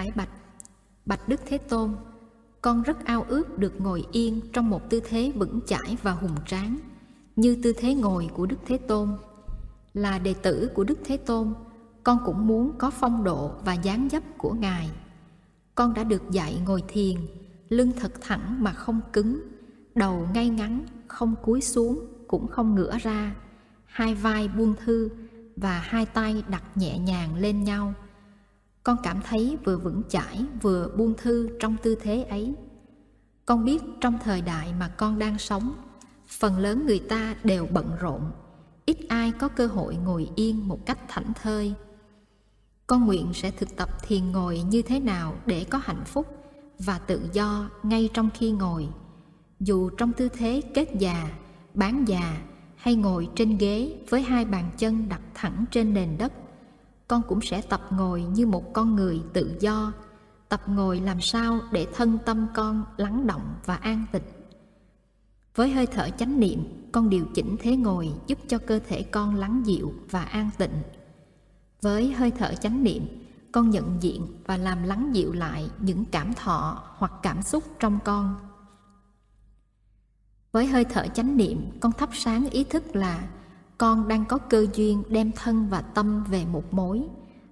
Thái 0.00 0.12
bạch. 0.14 0.28
Bạch 1.06 1.28
Đức 1.28 1.40
Thế 1.46 1.58
Tôn 1.58 1.94
Con 2.62 2.82
rất 2.82 3.04
ao 3.04 3.26
ước 3.28 3.58
được 3.58 3.80
ngồi 3.80 4.06
yên 4.12 4.40
trong 4.52 4.70
một 4.70 4.90
tư 4.90 5.00
thế 5.08 5.32
vững 5.36 5.60
chãi 5.66 5.96
và 6.02 6.12
hùng 6.12 6.34
tráng 6.46 6.78
Như 7.36 7.56
tư 7.62 7.72
thế 7.78 7.94
ngồi 7.94 8.28
của 8.34 8.46
Đức 8.46 8.56
Thế 8.66 8.76
Tôn. 8.76 9.08
Là 9.94 10.18
đệ 10.18 10.34
tử 10.34 10.70
của 10.74 10.84
Đức 10.84 10.98
Thế 11.04 11.16
Tôn 11.16 11.54
Con 12.04 12.18
cũng 12.24 12.46
muốn 12.46 12.72
có 12.78 12.90
phong 12.90 13.24
độ 13.24 13.50
và 13.64 13.74
dáng 13.74 14.08
dấp 14.12 14.22
của 14.38 14.52
Ngài. 14.52 14.90
Con 15.74 15.94
đã 15.94 16.04
được 16.04 16.30
dạy 16.30 16.62
ngồi 16.66 16.82
thiền 16.88 17.16
Lưng 17.68 17.92
thật 18.00 18.12
thẳng 18.20 18.56
mà 18.64 18.72
không 18.72 19.00
cứng 19.12 19.40
Đầu 19.94 20.28
ngay 20.34 20.48
ngắn, 20.48 20.86
không 21.06 21.34
cúi 21.42 21.60
xuống, 21.60 22.06
cũng 22.28 22.48
không 22.48 22.74
ngửa 22.74 22.98
ra 22.98 23.34
Hai 23.86 24.14
vai 24.14 24.48
buông 24.48 24.74
thư 24.84 25.10
và 25.56 25.78
hai 25.78 26.06
tay 26.06 26.42
đặt 26.48 26.62
nhẹ 26.74 26.98
nhàng 26.98 27.34
lên 27.34 27.64
nhau 27.64 27.94
con 28.82 28.96
cảm 29.02 29.20
thấy 29.28 29.58
vừa 29.64 29.76
vững 29.78 30.02
chãi, 30.08 30.44
vừa 30.62 30.88
buông 30.96 31.14
thư 31.16 31.48
trong 31.60 31.76
tư 31.82 31.96
thế 32.02 32.22
ấy. 32.22 32.54
Con 33.46 33.64
biết 33.64 33.82
trong 34.00 34.18
thời 34.24 34.42
đại 34.42 34.72
mà 34.80 34.88
con 34.88 35.18
đang 35.18 35.38
sống, 35.38 35.72
phần 36.28 36.58
lớn 36.58 36.86
người 36.86 36.98
ta 36.98 37.34
đều 37.44 37.66
bận 37.66 37.90
rộn, 38.00 38.30
ít 38.86 38.96
ai 39.08 39.32
có 39.32 39.48
cơ 39.48 39.66
hội 39.66 39.96
ngồi 39.96 40.30
yên 40.36 40.68
một 40.68 40.86
cách 40.86 40.98
thảnh 41.08 41.32
thơi. 41.42 41.74
Con 42.86 43.06
nguyện 43.06 43.30
sẽ 43.34 43.50
thực 43.50 43.76
tập 43.76 43.88
thiền 44.02 44.32
ngồi 44.32 44.60
như 44.60 44.82
thế 44.82 45.00
nào 45.00 45.34
để 45.46 45.64
có 45.70 45.78
hạnh 45.82 46.04
phúc 46.06 46.26
và 46.78 46.98
tự 46.98 47.20
do 47.32 47.70
ngay 47.82 48.10
trong 48.14 48.28
khi 48.34 48.50
ngồi. 48.50 48.88
Dù 49.60 49.90
trong 49.90 50.12
tư 50.12 50.28
thế 50.28 50.62
kết 50.74 50.88
già, 50.98 51.30
bán 51.74 52.04
già 52.08 52.42
hay 52.76 52.94
ngồi 52.94 53.28
trên 53.36 53.56
ghế 53.56 53.98
với 54.08 54.22
hai 54.22 54.44
bàn 54.44 54.70
chân 54.78 55.08
đặt 55.08 55.20
thẳng 55.34 55.64
trên 55.70 55.94
nền 55.94 56.18
đất 56.18 56.32
con 57.10 57.22
cũng 57.22 57.40
sẽ 57.40 57.62
tập 57.62 57.80
ngồi 57.90 58.22
như 58.22 58.46
một 58.46 58.72
con 58.72 58.96
người 58.96 59.22
tự 59.32 59.56
do. 59.60 59.92
Tập 60.48 60.62
ngồi 60.66 61.00
làm 61.00 61.20
sao 61.20 61.60
để 61.72 61.86
thân 61.94 62.18
tâm 62.26 62.46
con 62.54 62.84
lắng 62.96 63.26
động 63.26 63.54
và 63.66 63.74
an 63.74 64.04
tịnh. 64.12 64.22
Với 65.54 65.70
hơi 65.70 65.86
thở 65.86 66.08
chánh 66.18 66.40
niệm, 66.40 66.88
con 66.92 67.10
điều 67.10 67.24
chỉnh 67.34 67.56
thế 67.60 67.76
ngồi 67.76 68.12
giúp 68.26 68.38
cho 68.48 68.58
cơ 68.58 68.80
thể 68.88 69.02
con 69.02 69.34
lắng 69.34 69.62
dịu 69.64 69.94
và 70.10 70.22
an 70.22 70.50
tịnh. 70.58 70.82
Với 71.82 72.12
hơi 72.12 72.30
thở 72.30 72.54
chánh 72.54 72.84
niệm, 72.84 73.06
con 73.52 73.70
nhận 73.70 73.96
diện 74.00 74.26
và 74.46 74.56
làm 74.56 74.82
lắng 74.82 75.10
dịu 75.12 75.32
lại 75.32 75.70
những 75.80 76.04
cảm 76.04 76.34
thọ 76.34 76.82
hoặc 76.96 77.12
cảm 77.22 77.42
xúc 77.42 77.64
trong 77.78 77.98
con. 78.04 78.36
Với 80.52 80.66
hơi 80.66 80.84
thở 80.84 81.06
chánh 81.14 81.36
niệm, 81.36 81.80
con 81.80 81.92
thắp 81.92 82.10
sáng 82.12 82.50
ý 82.50 82.64
thức 82.64 82.96
là 82.96 83.28
con 83.80 84.08
đang 84.08 84.24
có 84.24 84.38
cơ 84.38 84.66
duyên 84.74 85.02
đem 85.08 85.32
thân 85.32 85.68
và 85.70 85.80
tâm 85.80 86.24
về 86.24 86.44
một 86.44 86.74
mối 86.74 87.02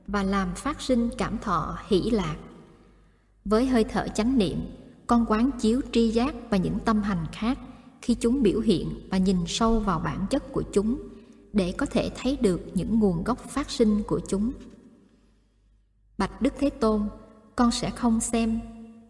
và 0.07 0.23
làm 0.23 0.55
phát 0.55 0.81
sinh 0.81 1.11
cảm 1.19 1.39
thọ 1.39 1.79
hỷ 1.87 2.11
lạc. 2.11 2.37
Với 3.45 3.67
hơi 3.67 3.85
thở 3.85 4.09
chánh 4.15 4.39
niệm, 4.39 4.61
con 5.07 5.27
quán 5.29 5.51
chiếu 5.61 5.81
tri 5.93 6.09
giác 6.09 6.35
và 6.51 6.57
những 6.57 6.79
tâm 6.85 7.03
hành 7.03 7.27
khác 7.33 7.59
khi 8.03 8.15
chúng 8.15 8.43
biểu 8.43 8.61
hiện 8.61 9.09
và 9.11 9.19
nhìn 9.19 9.37
sâu 9.47 9.81
vào 9.81 10.01
bản 10.01 10.27
chất 10.31 10.53
của 10.53 10.63
chúng 10.73 11.03
để 11.53 11.73
có 11.73 11.87
thể 11.87 12.11
thấy 12.17 12.37
được 12.41 12.61
những 12.75 12.99
nguồn 12.99 13.25
gốc 13.25 13.39
phát 13.39 13.71
sinh 13.71 14.03
của 14.03 14.21
chúng. 14.29 14.53
Bạch 16.19 16.43
đức 16.43 16.55
thế 16.59 16.71
tôn, 16.71 17.09
con 17.57 17.71
sẽ 17.71 17.91
không 17.91 18.21
xem 18.21 18.61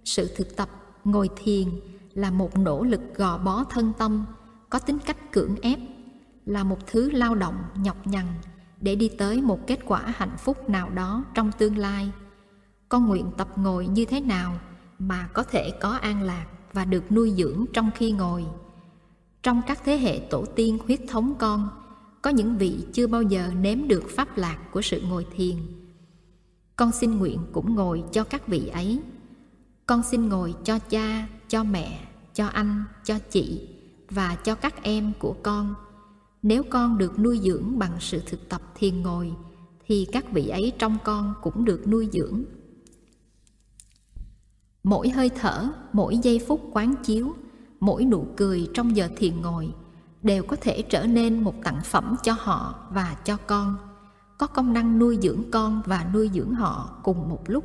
sự 0.04 0.30
thực 0.36 0.56
tập 0.56 0.68
ngồi 1.04 1.30
thiền 1.36 1.68
là 2.14 2.30
một 2.30 2.58
nỗ 2.58 2.82
lực 2.82 3.00
gò 3.14 3.38
bó 3.38 3.64
thân 3.64 3.92
tâm, 3.98 4.24
có 4.70 4.78
tính 4.78 4.98
cách 5.06 5.32
cưỡng 5.32 5.56
ép 5.62 5.78
là 6.48 6.64
một 6.64 6.86
thứ 6.86 7.10
lao 7.10 7.34
động, 7.34 7.56
nhọc 7.76 8.06
nhằn 8.06 8.26
để 8.80 8.94
đi 8.94 9.08
tới 9.18 9.42
một 9.42 9.66
kết 9.66 9.78
quả 9.86 10.02
hạnh 10.16 10.36
phúc 10.38 10.70
nào 10.70 10.90
đó 10.90 11.24
trong 11.34 11.52
tương 11.58 11.78
lai. 11.78 12.10
Con 12.88 13.06
nguyện 13.06 13.30
tập 13.36 13.48
ngồi 13.56 13.86
như 13.86 14.04
thế 14.04 14.20
nào 14.20 14.58
mà 14.98 15.28
có 15.32 15.42
thể 15.42 15.70
có 15.80 15.90
an 15.90 16.22
lạc 16.22 16.46
và 16.72 16.84
được 16.84 17.12
nuôi 17.12 17.34
dưỡng 17.36 17.64
trong 17.72 17.90
khi 17.94 18.12
ngồi. 18.12 18.44
Trong 19.42 19.62
các 19.66 19.80
thế 19.84 19.98
hệ 19.98 20.18
tổ 20.30 20.44
tiên 20.44 20.78
huyết 20.86 21.00
thống 21.08 21.34
con, 21.38 21.68
có 22.22 22.30
những 22.30 22.58
vị 22.58 22.86
chưa 22.92 23.06
bao 23.06 23.22
giờ 23.22 23.50
nếm 23.60 23.88
được 23.88 24.04
pháp 24.16 24.38
lạc 24.38 24.58
của 24.72 24.82
sự 24.82 25.00
ngồi 25.00 25.26
thiền. 25.36 25.56
Con 26.76 26.92
xin 26.92 27.18
nguyện 27.18 27.38
cũng 27.52 27.74
ngồi 27.74 28.04
cho 28.12 28.24
các 28.24 28.48
vị 28.48 28.66
ấy. 28.68 29.00
Con 29.86 30.02
xin 30.02 30.28
ngồi 30.28 30.54
cho 30.64 30.78
cha, 30.78 31.28
cho 31.48 31.64
mẹ, 31.64 32.00
cho 32.34 32.46
anh, 32.46 32.84
cho 33.04 33.18
chị 33.30 33.68
và 34.10 34.34
cho 34.44 34.54
các 34.54 34.82
em 34.82 35.12
của 35.18 35.36
con 35.42 35.74
nếu 36.42 36.62
con 36.70 36.98
được 36.98 37.18
nuôi 37.18 37.40
dưỡng 37.42 37.78
bằng 37.78 37.96
sự 38.00 38.22
thực 38.26 38.48
tập 38.48 38.62
thiền 38.74 39.02
ngồi, 39.02 39.32
thì 39.86 40.06
các 40.12 40.32
vị 40.32 40.48
ấy 40.48 40.72
trong 40.78 40.98
con 41.04 41.34
cũng 41.42 41.64
được 41.64 41.88
nuôi 41.88 42.08
dưỡng. 42.12 42.42
Mỗi 44.82 45.08
hơi 45.08 45.30
thở, 45.40 45.68
mỗi 45.92 46.18
giây 46.22 46.40
phút 46.46 46.60
quán 46.72 46.94
chiếu, 47.04 47.34
mỗi 47.80 48.04
nụ 48.04 48.26
cười 48.36 48.68
trong 48.74 48.96
giờ 48.96 49.08
thiền 49.16 49.40
ngồi 49.40 49.74
đều 50.22 50.42
có 50.42 50.56
thể 50.60 50.82
trở 50.82 51.06
nên 51.06 51.44
một 51.44 51.54
tặng 51.64 51.80
phẩm 51.84 52.16
cho 52.22 52.34
họ 52.38 52.88
và 52.90 53.16
cho 53.24 53.36
con. 53.36 53.76
Có 54.38 54.46
công 54.46 54.72
năng 54.72 54.98
nuôi 54.98 55.18
dưỡng 55.22 55.42
con 55.50 55.82
và 55.86 56.10
nuôi 56.14 56.30
dưỡng 56.34 56.54
họ 56.54 57.00
cùng 57.04 57.28
một 57.28 57.40
lúc. 57.46 57.64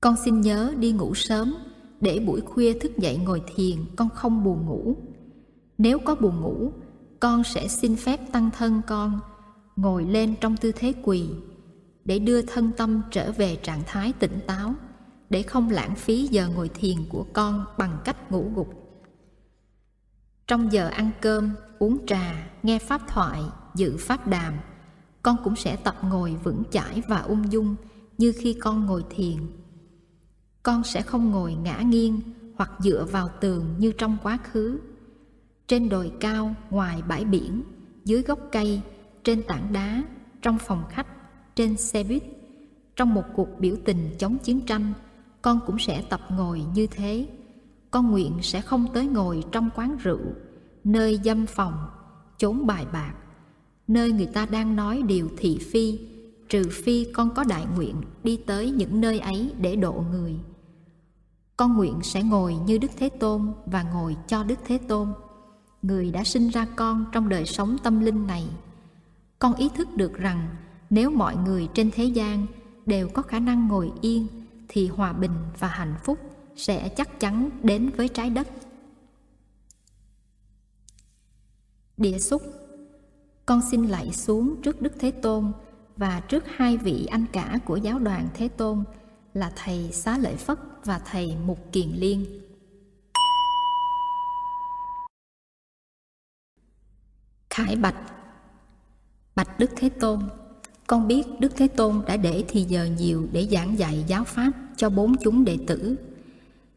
Con 0.00 0.14
xin 0.24 0.40
nhớ 0.40 0.74
đi 0.78 0.92
ngủ 0.92 1.14
sớm, 1.14 1.54
để 2.00 2.18
buổi 2.18 2.40
khuya 2.40 2.72
thức 2.72 2.98
dậy 2.98 3.16
ngồi 3.16 3.42
thiền, 3.54 3.76
con 3.96 4.08
không 4.08 4.44
buồn 4.44 4.66
ngủ. 4.66 4.96
Nếu 5.78 5.98
có 5.98 6.14
buồn 6.14 6.40
ngủ 6.40 6.72
con 7.24 7.44
sẽ 7.44 7.68
xin 7.68 7.96
phép 7.96 8.20
tăng 8.32 8.50
thân 8.50 8.82
con, 8.86 9.20
ngồi 9.76 10.04
lên 10.04 10.34
trong 10.40 10.56
tư 10.56 10.72
thế 10.72 10.92
quỳ, 11.02 11.28
để 12.04 12.18
đưa 12.18 12.42
thân 12.42 12.70
tâm 12.76 13.02
trở 13.10 13.32
về 13.32 13.56
trạng 13.56 13.82
thái 13.86 14.12
tỉnh 14.12 14.38
táo, 14.46 14.74
để 15.30 15.42
không 15.42 15.70
lãng 15.70 15.94
phí 15.94 16.26
giờ 16.26 16.48
ngồi 16.48 16.68
thiền 16.68 16.96
của 17.08 17.26
con 17.32 17.64
bằng 17.78 17.98
cách 18.04 18.32
ngủ 18.32 18.52
gục. 18.54 18.68
Trong 20.46 20.72
giờ 20.72 20.88
ăn 20.88 21.10
cơm, 21.20 21.50
uống 21.78 22.06
trà, 22.06 22.50
nghe 22.62 22.78
pháp 22.78 23.02
thoại, 23.08 23.42
dự 23.74 23.96
pháp 23.96 24.26
đàm, 24.26 24.54
con 25.22 25.36
cũng 25.44 25.56
sẽ 25.56 25.76
tập 25.76 25.96
ngồi 26.02 26.36
vững 26.44 26.62
chãi 26.70 27.02
và 27.08 27.18
ung 27.18 27.52
dung 27.52 27.76
như 28.18 28.32
khi 28.38 28.54
con 28.54 28.86
ngồi 28.86 29.04
thiền. 29.10 29.36
Con 30.62 30.84
sẽ 30.84 31.02
không 31.02 31.30
ngồi 31.30 31.54
ngã 31.54 31.78
nghiêng 31.78 32.20
hoặc 32.56 32.70
dựa 32.78 33.06
vào 33.10 33.28
tường 33.40 33.74
như 33.78 33.92
trong 33.98 34.16
quá 34.22 34.38
khứ 34.52 34.78
trên 35.68 35.88
đồi 35.88 36.12
cao 36.20 36.54
ngoài 36.70 37.02
bãi 37.08 37.24
biển, 37.24 37.62
dưới 38.04 38.22
gốc 38.22 38.38
cây, 38.52 38.80
trên 39.24 39.42
tảng 39.42 39.72
đá, 39.72 40.02
trong 40.42 40.58
phòng 40.58 40.84
khách, 40.90 41.06
trên 41.56 41.76
xe 41.76 42.04
buýt. 42.04 42.22
Trong 42.96 43.14
một 43.14 43.24
cuộc 43.34 43.48
biểu 43.58 43.76
tình 43.84 44.10
chống 44.18 44.38
chiến 44.38 44.60
tranh, 44.60 44.92
con 45.42 45.60
cũng 45.66 45.78
sẽ 45.78 46.02
tập 46.10 46.20
ngồi 46.30 46.62
như 46.74 46.86
thế. 46.86 47.26
Con 47.90 48.10
nguyện 48.10 48.32
sẽ 48.42 48.60
không 48.60 48.86
tới 48.94 49.06
ngồi 49.06 49.44
trong 49.52 49.70
quán 49.74 49.96
rượu, 50.02 50.24
nơi 50.84 51.20
dâm 51.24 51.46
phòng, 51.46 51.88
chốn 52.38 52.66
bài 52.66 52.86
bạc, 52.92 53.14
nơi 53.88 54.12
người 54.12 54.26
ta 54.26 54.46
đang 54.46 54.76
nói 54.76 55.02
điều 55.02 55.28
thị 55.36 55.58
phi, 55.72 55.98
trừ 56.48 56.68
phi 56.72 57.06
con 57.12 57.34
có 57.34 57.44
đại 57.44 57.66
nguyện 57.76 57.94
đi 58.24 58.36
tới 58.36 58.70
những 58.70 59.00
nơi 59.00 59.18
ấy 59.18 59.52
để 59.58 59.76
độ 59.76 60.04
người. 60.10 60.34
Con 61.56 61.76
nguyện 61.76 61.98
sẽ 62.02 62.22
ngồi 62.22 62.54
như 62.54 62.78
đức 62.78 62.90
thế 62.96 63.08
tôn 63.08 63.52
và 63.66 63.82
ngồi 63.82 64.16
cho 64.26 64.44
đức 64.44 64.58
thế 64.66 64.78
tôn 64.78 65.08
người 65.84 66.10
đã 66.10 66.24
sinh 66.24 66.48
ra 66.48 66.66
con 66.76 67.04
trong 67.12 67.28
đời 67.28 67.46
sống 67.46 67.76
tâm 67.82 68.00
linh 68.00 68.26
này. 68.26 68.44
Con 69.38 69.54
ý 69.54 69.68
thức 69.76 69.88
được 69.96 70.14
rằng 70.14 70.48
nếu 70.90 71.10
mọi 71.10 71.36
người 71.36 71.68
trên 71.74 71.90
thế 71.94 72.04
gian 72.04 72.46
đều 72.86 73.08
có 73.08 73.22
khả 73.22 73.38
năng 73.38 73.68
ngồi 73.68 73.92
yên 74.00 74.26
thì 74.68 74.88
hòa 74.88 75.12
bình 75.12 75.34
và 75.58 75.68
hạnh 75.68 75.94
phúc 76.04 76.18
sẽ 76.56 76.88
chắc 76.88 77.20
chắn 77.20 77.50
đến 77.62 77.90
với 77.96 78.08
trái 78.08 78.30
đất. 78.30 78.48
Địa 81.96 82.18
xúc. 82.18 82.42
Con 83.46 83.60
xin 83.70 83.86
lạy 83.86 84.12
xuống 84.12 84.62
trước 84.62 84.82
đức 84.82 84.92
thế 84.98 85.10
tôn 85.10 85.52
và 85.96 86.20
trước 86.20 86.44
hai 86.56 86.76
vị 86.76 87.06
anh 87.06 87.24
cả 87.32 87.58
của 87.64 87.76
giáo 87.76 87.98
đoàn 87.98 88.28
thế 88.34 88.48
tôn 88.48 88.84
là 89.34 89.52
thầy 89.56 89.92
xá 89.92 90.18
lợi 90.18 90.36
phất 90.36 90.58
và 90.84 90.98
thầy 90.98 91.36
mục 91.46 91.72
kiền 91.72 91.88
liên. 91.88 92.43
Khải 97.54 97.76
Bạch 97.76 97.96
Bạch 99.36 99.58
Đức 99.58 99.70
Thế 99.76 99.88
Tôn 99.88 100.20
Con 100.86 101.08
biết 101.08 101.22
Đức 101.38 101.52
Thế 101.56 101.68
Tôn 101.68 102.02
đã 102.06 102.16
để 102.16 102.44
thì 102.48 102.62
giờ 102.62 102.84
nhiều 102.84 103.26
để 103.32 103.48
giảng 103.50 103.78
dạy 103.78 104.04
giáo 104.06 104.24
pháp 104.24 104.52
cho 104.76 104.90
bốn 104.90 105.16
chúng 105.16 105.44
đệ 105.44 105.58
tử. 105.66 105.96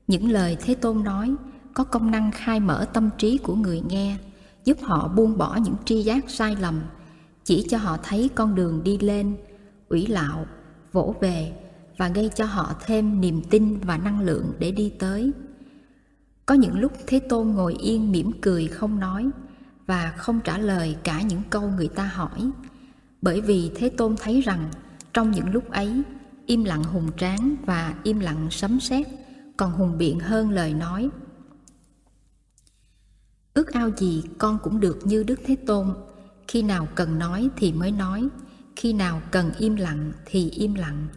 Những 0.07 0.31
lời 0.31 0.57
Thế 0.62 0.75
Tôn 0.75 1.03
nói 1.03 1.35
có 1.74 1.83
công 1.83 2.12
năng 2.12 2.31
khai 2.31 2.59
mở 2.59 2.85
tâm 2.94 3.09
trí 3.18 3.38
của 3.38 3.56
người 3.56 3.81
nghe, 3.89 4.18
giúp 4.65 4.77
họ 4.81 5.07
buông 5.07 5.38
bỏ 5.38 5.56
những 5.56 5.75
tri 5.85 6.01
giác 6.01 6.29
sai 6.29 6.56
lầm, 6.56 6.81
chỉ 7.44 7.65
cho 7.69 7.77
họ 7.77 7.97
thấy 8.03 8.29
con 8.35 8.56
đường 8.56 8.83
đi 8.83 8.97
lên, 8.97 9.38
ủy 9.89 10.07
lạo, 10.07 10.45
vỗ 10.91 11.15
về 11.21 11.53
và 11.97 12.09
gây 12.09 12.29
cho 12.35 12.45
họ 12.45 12.75
thêm 12.85 13.21
niềm 13.21 13.41
tin 13.50 13.79
và 13.79 13.97
năng 13.97 14.21
lượng 14.21 14.51
để 14.59 14.71
đi 14.71 14.94
tới. 15.00 15.31
Có 16.45 16.56
những 16.56 16.79
lúc 16.79 16.91
Thế 17.07 17.19
Tôn 17.19 17.47
ngồi 17.47 17.74
yên 17.74 18.12
mỉm 18.12 18.31
cười 18.41 18.68
không 18.68 19.00
nói, 19.00 19.29
và 19.88 20.13
không 20.18 20.39
trả 20.44 20.57
lời 20.57 20.98
cả 21.04 21.22
những 21.22 21.42
câu 21.50 21.69
người 21.69 21.88
ta 21.88 22.04
hỏi. 22.04 22.51
Bởi 23.22 23.42
vì 23.42 23.72
thế 23.75 23.89
tôn 23.89 24.16
thấy 24.18 24.42
rằng 24.42 24.69
trong 25.13 25.31
những 25.31 25.50
lúc 25.50 25.72
ấy, 25.72 26.01
im 26.45 26.63
lặng 26.63 26.84
hùng 26.84 27.12
tráng 27.18 27.56
và 27.66 27.95
im 28.04 28.19
lặng 28.19 28.48
sấm 28.51 28.80
sét 28.80 29.07
còn 29.57 29.72
hùng 29.72 29.98
biện 29.98 30.19
hơn 30.19 30.50
lời 30.50 30.74
nói. 30.74 31.10
Ước 33.54 33.74
ao 33.74 33.89
gì 33.98 34.24
con 34.38 34.57
cũng 34.63 34.80
được 34.80 35.00
như 35.04 35.24
đức 35.24 35.39
thế 35.45 35.56
tôn, 35.56 35.94
khi 36.48 36.62
nào 36.62 36.88
cần 36.95 37.19
nói 37.19 37.50
thì 37.57 37.72
mới 37.72 37.92
nói, 37.92 38.28
khi 38.75 38.94
nào 38.94 39.22
cần 39.31 39.51
im 39.57 39.75
lặng 39.75 40.12
thì 40.25 40.50
im 40.50 40.74
lặng. 40.74 41.07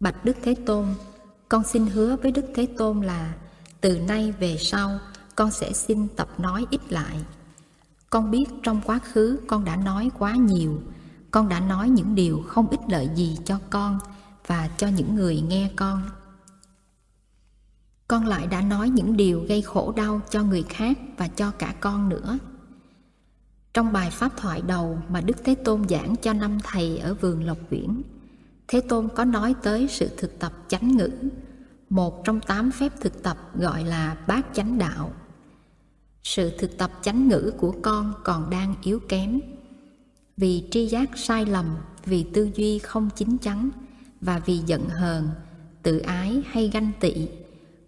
Bạch 0.00 0.24
đức 0.24 0.36
thế 0.42 0.54
tôn, 0.66 0.86
con 1.48 1.64
xin 1.64 1.86
hứa 1.86 2.16
với 2.16 2.32
đức 2.32 2.44
thế 2.54 2.66
tôn 2.78 3.00
là 3.00 3.34
từ 3.80 3.98
nay 3.98 4.34
về 4.40 4.56
sau 4.60 4.98
con 5.36 5.50
sẽ 5.50 5.72
xin 5.72 6.08
tập 6.08 6.40
nói 6.40 6.66
ít 6.70 6.80
lại 6.92 7.16
con 8.10 8.30
biết 8.30 8.44
trong 8.62 8.80
quá 8.84 8.98
khứ 8.98 9.40
con 9.46 9.64
đã 9.64 9.76
nói 9.76 10.10
quá 10.18 10.32
nhiều. 10.32 10.82
Con 11.30 11.48
đã 11.48 11.60
nói 11.60 11.88
những 11.88 12.14
điều 12.14 12.42
không 12.46 12.68
ích 12.68 12.80
lợi 12.88 13.10
gì 13.14 13.38
cho 13.44 13.58
con 13.70 13.98
và 14.46 14.70
cho 14.76 14.88
những 14.88 15.14
người 15.14 15.40
nghe 15.40 15.70
con. 15.76 16.02
Con 18.08 18.26
lại 18.26 18.46
đã 18.46 18.60
nói 18.60 18.88
những 18.88 19.16
điều 19.16 19.44
gây 19.48 19.62
khổ 19.62 19.92
đau 19.96 20.20
cho 20.30 20.42
người 20.42 20.62
khác 20.62 20.98
và 21.16 21.28
cho 21.28 21.50
cả 21.50 21.74
con 21.80 22.08
nữa. 22.08 22.38
Trong 23.74 23.92
bài 23.92 24.10
pháp 24.10 24.36
thoại 24.36 24.62
đầu 24.66 24.98
mà 25.08 25.20
đức 25.20 25.36
thế 25.44 25.54
tôn 25.54 25.88
giảng 25.88 26.16
cho 26.16 26.32
năm 26.32 26.58
thầy 26.62 26.98
ở 26.98 27.14
vườn 27.14 27.44
lộc 27.44 27.58
viễn 27.70 28.02
thế 28.68 28.80
tôn 28.80 29.08
có 29.14 29.24
nói 29.24 29.54
tới 29.62 29.88
sự 29.90 30.10
thực 30.16 30.38
tập 30.38 30.52
chánh 30.68 30.96
ngữ, 30.96 31.10
một 31.90 32.24
trong 32.24 32.40
tám 32.40 32.70
phép 32.70 32.92
thực 33.00 33.22
tập 33.22 33.36
gọi 33.54 33.84
là 33.84 34.16
bát 34.26 34.46
chánh 34.54 34.78
đạo 34.78 35.10
sự 36.26 36.50
thực 36.58 36.78
tập 36.78 36.90
chánh 37.02 37.28
ngữ 37.28 37.52
của 37.58 37.74
con 37.82 38.12
còn 38.24 38.50
đang 38.50 38.74
yếu 38.82 39.00
kém. 39.08 39.40
Vì 40.36 40.68
tri 40.70 40.86
giác 40.86 41.10
sai 41.18 41.46
lầm, 41.46 41.76
vì 42.04 42.26
tư 42.34 42.50
duy 42.54 42.78
không 42.78 43.10
chín 43.16 43.38
chắn 43.38 43.70
và 44.20 44.38
vì 44.38 44.58
giận 44.58 44.88
hờn, 44.88 45.28
tự 45.82 45.98
ái 45.98 46.42
hay 46.46 46.68
ganh 46.68 46.90
tị, 47.00 47.28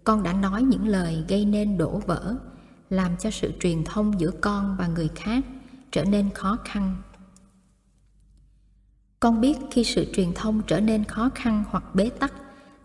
con 0.03 0.23
đã 0.23 0.33
nói 0.33 0.61
những 0.61 0.87
lời 0.87 1.23
gây 1.27 1.45
nên 1.45 1.77
đổ 1.77 2.01
vỡ, 2.05 2.35
làm 2.89 3.17
cho 3.17 3.31
sự 3.31 3.51
truyền 3.59 3.83
thông 3.83 4.19
giữa 4.19 4.31
con 4.41 4.75
và 4.79 4.87
người 4.87 5.09
khác 5.15 5.43
trở 5.91 6.03
nên 6.03 6.29
khó 6.29 6.57
khăn. 6.65 6.95
Con 9.19 9.41
biết 9.41 9.57
khi 9.71 9.83
sự 9.83 10.05
truyền 10.13 10.33
thông 10.33 10.61
trở 10.67 10.79
nên 10.79 11.03
khó 11.03 11.29
khăn 11.35 11.63
hoặc 11.69 11.95
bế 11.95 12.09
tắc, 12.09 12.33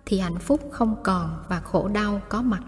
thì 0.07 0.19
hạnh 0.19 0.39
phúc 0.39 0.69
không 0.73 0.97
còn 1.03 1.45
và 1.49 1.61
khổ 1.61 1.89
đau 1.89 2.21
có 2.29 2.43
mặt 2.43 2.63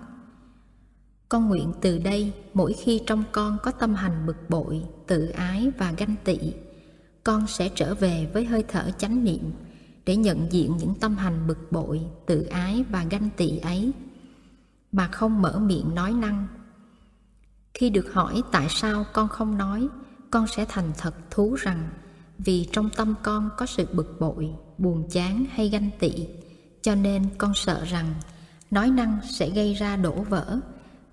con 1.29 1.49
nguyện 1.49 1.73
từ 1.81 1.99
đây 1.99 2.33
mỗi 2.55 2.73
khi 2.73 3.01
trong 3.07 3.25
con 3.33 3.59
có 3.63 3.71
tâm 3.71 3.95
hành 3.95 4.27
bực 4.27 4.51
bội, 4.51 4.83
tự 5.07 5.29
ái 5.29 5.71
và 5.79 5.93
ganh 5.93 6.15
tị, 6.25 6.39
con 7.25 7.47
sẽ 7.47 7.69
trở 7.75 7.95
về 7.95 8.31
với 8.33 8.45
hơi 8.45 8.65
thở 8.69 8.91
chánh 8.99 9.25
niệm 9.25 9.53
để 10.07 10.17
nhận 10.17 10.53
diện 10.53 10.77
những 10.77 10.95
tâm 10.95 11.17
hành 11.17 11.47
bực 11.47 11.73
bội, 11.73 12.01
tự 12.27 12.43
ái 12.43 12.85
và 12.91 13.05
ganh 13.11 13.31
tị 13.37 13.59
ấy. 13.59 13.93
Mà 14.93 15.09
không 15.09 15.43
mở 15.43 15.59
miệng 15.59 15.95
nói 15.95 16.13
năng. 16.13 16.47
Khi 17.75 17.91
được 17.91 18.13
hỏi 18.13 18.43
tại 18.53 18.67
sao 18.71 19.05
con 19.13 19.29
không 19.29 19.59
nói, 19.59 19.89
con 20.31 20.47
sẽ 20.47 20.67
thành 20.69 20.93
thật 20.99 21.15
thú 21.31 21.55
rằng 21.55 21.89
vì 22.39 22.69
trong 22.73 22.91
tâm 22.97 23.15
con 23.23 23.51
có 23.57 23.67
sự 23.67 23.87
bực 23.93 24.21
bội, 24.21 24.51
buồn 24.79 25.09
chán 25.11 25.45
hay 25.51 25.69
ganh 25.69 25.91
tị, 25.99 26.27
cho 26.83 26.95
nên 26.95 27.25
con 27.39 27.55
sợ 27.55 27.85
rằng 27.85 28.15
nói 28.71 28.91
năng 28.91 29.19
sẽ 29.31 29.51
gây 29.51 29.75
ra 29.75 29.97
đổ 29.97 30.13
vỡ 30.13 30.61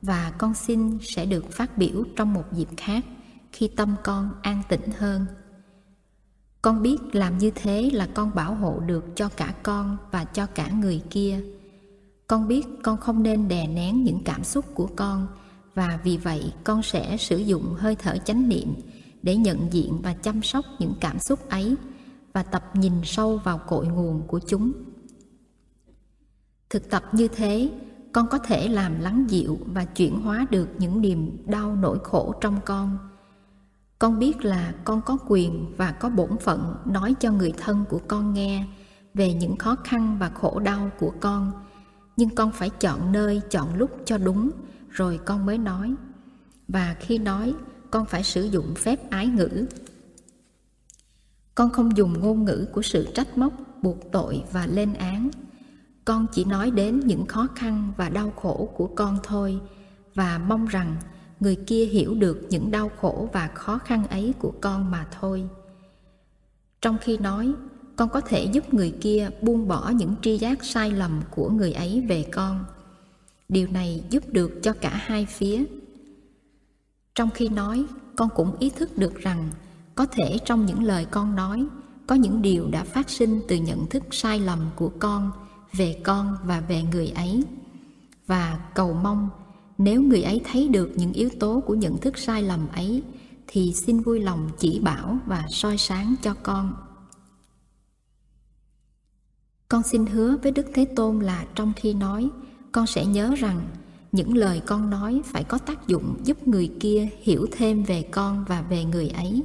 và 0.03 0.31
con 0.37 0.53
xin 0.53 0.97
sẽ 1.01 1.25
được 1.25 1.51
phát 1.51 1.77
biểu 1.77 2.03
trong 2.15 2.33
một 2.33 2.43
dịp 2.51 2.67
khác 2.77 3.05
khi 3.51 3.67
tâm 3.67 3.95
con 4.03 4.29
an 4.41 4.61
tĩnh 4.69 4.91
hơn. 4.97 5.25
Con 6.61 6.81
biết 6.81 6.97
làm 7.11 7.37
như 7.37 7.51
thế 7.55 7.89
là 7.93 8.07
con 8.13 8.35
bảo 8.35 8.55
hộ 8.55 8.79
được 8.79 9.05
cho 9.15 9.29
cả 9.29 9.53
con 9.63 9.97
và 10.11 10.25
cho 10.25 10.45
cả 10.45 10.69
người 10.69 11.01
kia. 11.09 11.41
Con 12.27 12.47
biết 12.47 12.65
con 12.83 12.97
không 12.97 13.23
nên 13.23 13.47
đè 13.47 13.67
nén 13.67 14.03
những 14.03 14.19
cảm 14.25 14.43
xúc 14.43 14.65
của 14.73 14.89
con 14.95 15.27
và 15.73 15.99
vì 16.03 16.17
vậy 16.17 16.53
con 16.63 16.83
sẽ 16.83 17.17
sử 17.17 17.37
dụng 17.37 17.75
hơi 17.77 17.95
thở 17.95 18.17
chánh 18.17 18.49
niệm 18.49 18.73
để 19.21 19.35
nhận 19.35 19.73
diện 19.73 19.99
và 20.03 20.13
chăm 20.13 20.41
sóc 20.41 20.65
những 20.79 20.93
cảm 20.99 21.19
xúc 21.19 21.49
ấy 21.49 21.75
và 22.33 22.43
tập 22.43 22.63
nhìn 22.73 22.93
sâu 23.03 23.37
vào 23.37 23.57
cội 23.57 23.87
nguồn 23.87 24.27
của 24.27 24.39
chúng. 24.47 24.71
Thực 26.69 26.89
tập 26.89 27.03
như 27.11 27.27
thế 27.27 27.71
con 28.13 28.27
có 28.27 28.37
thể 28.37 28.67
làm 28.67 28.99
lắng 28.99 29.25
dịu 29.29 29.59
và 29.65 29.85
chuyển 29.85 30.21
hóa 30.21 30.45
được 30.49 30.69
những 30.77 31.01
niềm 31.01 31.37
đau 31.45 31.75
nỗi 31.75 31.99
khổ 32.03 32.33
trong 32.41 32.59
con. 32.65 32.97
Con 33.99 34.19
biết 34.19 34.45
là 34.45 34.73
con 34.83 35.01
có 35.01 35.17
quyền 35.27 35.73
và 35.77 35.91
có 35.91 36.09
bổn 36.09 36.37
phận 36.37 36.75
nói 36.85 37.15
cho 37.19 37.31
người 37.31 37.53
thân 37.57 37.85
của 37.89 37.99
con 38.07 38.33
nghe 38.33 38.65
về 39.13 39.33
những 39.33 39.57
khó 39.57 39.75
khăn 39.83 40.17
và 40.19 40.29
khổ 40.29 40.59
đau 40.59 40.91
của 40.99 41.13
con. 41.19 41.51
Nhưng 42.17 42.35
con 42.35 42.51
phải 42.51 42.69
chọn 42.69 43.11
nơi, 43.11 43.41
chọn 43.49 43.75
lúc 43.75 43.91
cho 44.05 44.17
đúng, 44.17 44.51
rồi 44.89 45.19
con 45.25 45.45
mới 45.45 45.57
nói. 45.57 45.95
Và 46.67 46.95
khi 46.99 47.17
nói, 47.17 47.53
con 47.91 48.05
phải 48.05 48.23
sử 48.23 48.43
dụng 48.43 48.75
phép 48.75 49.09
ái 49.09 49.27
ngữ. 49.27 49.65
Con 51.55 51.69
không 51.69 51.97
dùng 51.97 52.19
ngôn 52.19 52.45
ngữ 52.45 52.65
của 52.73 52.81
sự 52.81 53.07
trách 53.13 53.37
móc, 53.37 53.53
buộc 53.81 54.11
tội 54.11 54.43
và 54.51 54.67
lên 54.67 54.93
án 54.93 55.29
con 56.05 56.27
chỉ 56.31 56.45
nói 56.45 56.71
đến 56.71 56.99
những 56.99 57.25
khó 57.25 57.47
khăn 57.55 57.93
và 57.97 58.09
đau 58.09 58.33
khổ 58.35 58.69
của 58.75 58.87
con 58.87 59.17
thôi, 59.23 59.59
và 60.15 60.37
mong 60.37 60.65
rằng 60.65 60.95
người 61.39 61.55
kia 61.55 61.85
hiểu 61.85 62.15
được 62.15 62.41
những 62.49 62.71
đau 62.71 62.91
khổ 63.01 63.29
và 63.33 63.47
khó 63.47 63.77
khăn 63.77 64.07
ấy 64.07 64.33
của 64.39 64.53
con 64.61 64.91
mà 64.91 65.07
thôi. 65.19 65.49
Trong 66.81 66.97
khi 67.01 67.17
nói, 67.17 67.53
con 67.95 68.09
có 68.09 68.21
thể 68.21 68.43
giúp 68.43 68.73
người 68.73 68.91
kia 69.01 69.29
buông 69.41 69.67
bỏ 69.67 69.89
những 69.89 70.15
tri 70.21 70.37
giác 70.37 70.63
sai 70.63 70.91
lầm 70.91 71.21
của 71.31 71.49
người 71.49 71.73
ấy 71.73 72.05
về 72.07 72.25
con. 72.31 72.65
Điều 73.49 73.67
này 73.67 74.03
giúp 74.09 74.23
được 74.31 74.59
cho 74.63 74.73
cả 74.73 74.89
hai 74.93 75.25
phía. 75.25 75.63
Trong 77.15 77.29
khi 77.29 77.49
nói, 77.49 77.85
con 78.15 78.29
cũng 78.35 78.55
ý 78.59 78.69
thức 78.69 78.97
được 78.97 79.15
rằng 79.15 79.49
có 79.95 80.05
thể 80.05 80.37
trong 80.45 80.65
những 80.65 80.83
lời 80.83 81.05
con 81.11 81.35
nói, 81.35 81.65
có 82.07 82.15
những 82.15 82.41
điều 82.41 82.67
đã 82.71 82.83
phát 82.83 83.09
sinh 83.09 83.41
từ 83.47 83.55
nhận 83.55 83.87
thức 83.87 84.03
sai 84.11 84.39
lầm 84.39 84.59
của 84.75 84.91
con 84.99 85.31
về 85.73 86.01
con 86.03 86.37
và 86.43 86.59
về 86.59 86.83
người 86.83 87.07
ấy. 87.07 87.43
Và 88.27 88.59
cầu 88.75 88.93
mong 88.93 89.29
nếu 89.77 90.01
người 90.01 90.23
ấy 90.23 90.41
thấy 90.51 90.67
được 90.67 90.91
những 90.95 91.13
yếu 91.13 91.29
tố 91.39 91.63
của 91.65 91.75
nhận 91.75 91.97
thức 91.97 92.17
sai 92.17 92.43
lầm 92.43 92.67
ấy, 92.67 93.03
thì 93.47 93.73
xin 93.73 93.99
vui 93.99 94.19
lòng 94.19 94.49
chỉ 94.59 94.79
bảo 94.79 95.17
và 95.25 95.45
soi 95.49 95.77
sáng 95.77 96.15
cho 96.21 96.33
con. 96.43 96.73
Con 99.67 99.83
xin 99.83 100.05
hứa 100.05 100.37
với 100.43 100.51
đức 100.51 100.65
thế 100.73 100.85
tôn 100.85 101.19
là 101.19 101.45
trong 101.55 101.73
khi 101.75 101.93
nói, 101.93 102.29
con 102.71 102.87
sẽ 102.87 103.05
nhớ 103.05 103.35
rằng 103.37 103.61
những 104.11 104.37
lời 104.37 104.61
con 104.65 104.89
nói 104.89 105.21
phải 105.25 105.43
có 105.43 105.57
tác 105.57 105.87
dụng 105.87 106.15
giúp 106.23 106.47
người 106.47 106.71
kia 106.79 107.09
hiểu 107.21 107.47
thêm 107.51 107.83
về 107.83 108.01
con 108.01 108.45
và 108.47 108.61
về 108.61 108.83
người 108.83 109.09
ấy. 109.09 109.43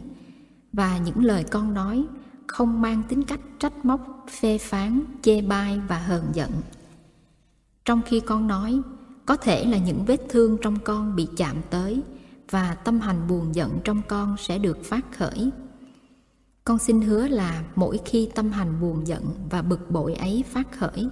Và 0.73 0.99
những 0.99 1.25
lời 1.25 1.45
con 1.45 1.75
nói 1.75 2.05
không 2.49 2.83
mang 2.83 3.03
tính 3.09 3.23
cách 3.23 3.41
trách 3.59 3.85
móc, 3.85 4.27
phê 4.41 4.59
phán, 4.59 5.05
chê 5.23 5.43
bai 5.43 5.81
và 5.89 5.99
hờn 5.99 6.25
giận. 6.33 6.51
Trong 7.85 8.03
khi 8.07 8.21
con 8.21 8.47
nói, 8.47 8.81
có 9.27 9.37
thể 9.37 9.65
là 9.65 9.79
những 9.79 10.05
vết 10.05 10.21
thương 10.29 10.57
trong 10.63 10.79
con 10.85 11.17
bị 11.17 11.29
chạm 11.37 11.57
tới 11.71 12.03
và 12.51 12.75
tâm 12.75 13.01
hành 13.01 13.29
buồn 13.29 13.55
giận 13.55 13.79
trong 13.85 14.03
con 14.09 14.37
sẽ 14.39 14.59
được 14.59 14.85
phát 14.85 15.05
khởi. 15.17 15.51
Con 16.65 16.79
xin 16.79 17.01
hứa 17.01 17.29
là 17.29 17.65
mỗi 17.77 18.01
khi 18.05 18.29
tâm 18.35 18.51
hành 18.51 18.81
buồn 18.81 19.07
giận 19.07 19.25
và 19.51 19.63
bực 19.63 19.91
bội 19.91 20.15
ấy 20.15 20.45
phát 20.53 20.79
khởi, 20.79 21.09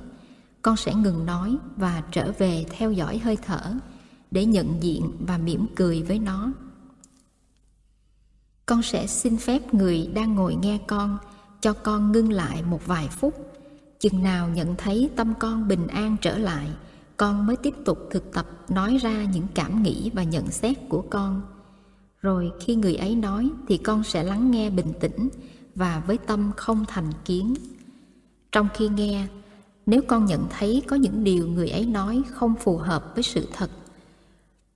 con 0.63 0.77
sẽ 0.77 0.95
ngừng 0.95 1.27
nói 1.27 1.57
và 1.77 2.03
trở 2.13 2.33
về 2.39 2.65
theo 2.71 2.93
dõi 2.93 3.19
hơi 3.19 3.37
thở 3.37 3.75
để 4.31 4.45
nhận 4.45 4.83
diện 4.83 5.11
và 5.21 5.39
mỉm 5.39 5.67
cười 5.77 6.03
với 6.03 6.19
nó 6.19 6.53
con 8.67 8.83
sẽ 8.83 9.07
xin 9.07 9.37
phép 9.37 9.75
người 9.75 10.11
đang 10.15 10.35
ngồi 10.35 10.55
nghe 10.55 10.79
con, 10.87 11.19
cho 11.61 11.73
con 11.73 12.13
ngưng 12.13 12.33
lại 12.33 12.63
một 12.63 12.87
vài 12.87 13.09
phút. 13.09 13.35
Chừng 13.99 14.23
nào 14.23 14.49
nhận 14.49 14.75
thấy 14.77 15.11
tâm 15.17 15.35
con 15.39 15.69
bình 15.69 15.87
an 15.87 16.17
trở 16.21 16.39
lại, 16.39 16.69
con 17.17 17.47
mới 17.47 17.57
tiếp 17.57 17.75
tục 17.85 17.99
thực 18.11 18.33
tập 18.33 18.47
nói 18.69 18.97
ra 18.97 19.25
những 19.25 19.47
cảm 19.55 19.83
nghĩ 19.83 20.11
và 20.15 20.23
nhận 20.23 20.51
xét 20.51 20.77
của 20.89 21.05
con. 21.11 21.43
Rồi 22.21 22.53
khi 22.61 22.75
người 22.75 22.95
ấy 22.95 23.15
nói 23.15 23.51
thì 23.69 23.77
con 23.79 24.05
sẽ 24.05 24.23
lắng 24.23 24.51
nghe 24.51 24.71
bình 24.71 24.93
tĩnh 25.01 25.29
và 25.75 26.03
với 26.07 26.19
tâm 26.19 26.51
không 26.57 26.85
thành 26.89 27.13
kiến. 27.25 27.55
Trong 28.53 28.69
khi 28.75 28.89
nghe, 28.89 29.27
nếu 29.87 30.01
con 30.09 30.25
nhận 30.25 30.47
thấy 30.59 30.83
có 30.87 30.97
những 30.97 31.25
điều 31.25 31.49
người 31.49 31.69
ấy 31.69 31.87
nói 31.87 32.23
không 32.31 32.55
phù 32.61 32.77
hợp 32.77 33.13
với 33.15 33.23
sự 33.23 33.49
thật, 33.53 33.71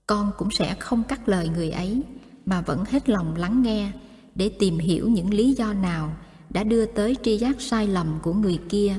con 0.06 0.30
cũng 0.38 0.50
sẽ 0.50 0.74
không 0.74 1.02
cắt 1.04 1.28
lời 1.28 1.48
người 1.48 1.70
ấy 1.70 2.02
mà 2.50 2.60
vẫn 2.60 2.84
hết 2.90 3.08
lòng 3.08 3.36
lắng 3.36 3.62
nghe 3.62 3.92
để 4.34 4.48
tìm 4.48 4.78
hiểu 4.78 5.08
những 5.08 5.34
lý 5.34 5.52
do 5.52 5.72
nào 5.72 6.12
đã 6.50 6.64
đưa 6.64 6.86
tới 6.86 7.16
tri 7.22 7.38
giác 7.38 7.60
sai 7.60 7.86
lầm 7.86 8.18
của 8.22 8.32
người 8.32 8.58
kia, 8.68 8.96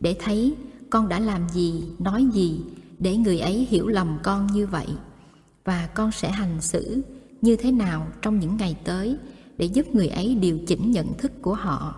để 0.00 0.16
thấy 0.20 0.54
con 0.90 1.08
đã 1.08 1.18
làm 1.20 1.48
gì, 1.48 1.84
nói 1.98 2.26
gì 2.32 2.60
để 2.98 3.16
người 3.16 3.38
ấy 3.40 3.66
hiểu 3.70 3.88
lầm 3.88 4.18
con 4.22 4.46
như 4.46 4.66
vậy. 4.66 4.86
Và 5.64 5.88
con 5.94 6.12
sẽ 6.12 6.30
hành 6.30 6.60
xử 6.60 7.02
như 7.40 7.56
thế 7.56 7.72
nào 7.72 8.06
trong 8.22 8.38
những 8.38 8.56
ngày 8.56 8.76
tới 8.84 9.16
để 9.58 9.66
giúp 9.66 9.86
người 9.94 10.08
ấy 10.08 10.34
điều 10.34 10.58
chỉnh 10.66 10.90
nhận 10.90 11.14
thức 11.18 11.32
của 11.42 11.54
họ. 11.54 11.94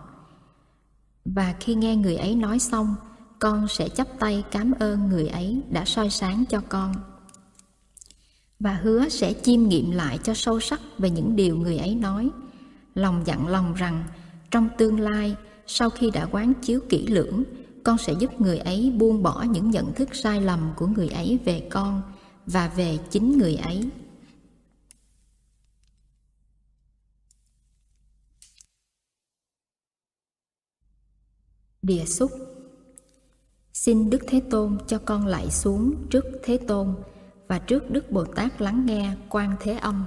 Và 1.24 1.54
khi 1.60 1.74
nghe 1.74 1.96
người 1.96 2.16
ấy 2.16 2.34
nói 2.34 2.58
xong, 2.58 2.94
con 3.38 3.68
sẽ 3.68 3.88
chắp 3.88 4.08
tay 4.18 4.44
cảm 4.50 4.72
ơn 4.78 5.08
người 5.08 5.28
ấy 5.28 5.62
đã 5.70 5.84
soi 5.84 6.10
sáng 6.10 6.44
cho 6.50 6.60
con 6.68 6.94
và 8.60 8.74
hứa 8.74 9.08
sẽ 9.08 9.34
chiêm 9.42 9.62
nghiệm 9.62 9.90
lại 9.90 10.18
cho 10.22 10.34
sâu 10.34 10.60
sắc 10.60 10.80
về 10.98 11.10
những 11.10 11.36
điều 11.36 11.56
người 11.56 11.78
ấy 11.78 11.94
nói. 11.94 12.30
Lòng 12.94 13.22
dặn 13.26 13.48
lòng 13.48 13.74
rằng, 13.74 14.04
trong 14.50 14.68
tương 14.78 15.00
lai, 15.00 15.36
sau 15.66 15.90
khi 15.90 16.10
đã 16.10 16.26
quán 16.30 16.52
chiếu 16.62 16.80
kỹ 16.88 17.06
lưỡng, 17.06 17.44
con 17.84 17.98
sẽ 17.98 18.12
giúp 18.12 18.40
người 18.40 18.58
ấy 18.58 18.92
buông 18.96 19.22
bỏ 19.22 19.42
những 19.42 19.70
nhận 19.70 19.94
thức 19.94 20.14
sai 20.14 20.40
lầm 20.40 20.72
của 20.76 20.86
người 20.86 21.08
ấy 21.08 21.38
về 21.44 21.68
con 21.70 22.02
và 22.46 22.68
về 22.68 22.98
chính 23.10 23.38
người 23.38 23.56
ấy. 23.56 23.88
Địa 31.82 32.04
xúc. 32.04 32.30
Xin 33.72 34.10
đức 34.10 34.18
thế 34.28 34.40
tôn 34.50 34.78
cho 34.86 34.98
con 34.98 35.26
lại 35.26 35.50
xuống 35.50 35.94
trước 36.10 36.24
thế 36.42 36.56
tôn 36.56 36.94
và 37.48 37.58
trước 37.58 37.90
đức 37.90 38.10
bồ 38.10 38.24
tát 38.24 38.62
lắng 38.62 38.86
nghe 38.86 39.10
quan 39.28 39.56
thế 39.60 39.72
âm. 39.72 40.06